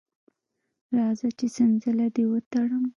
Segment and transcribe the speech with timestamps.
[0.97, 2.83] راځه چې څنځله دې وتړم.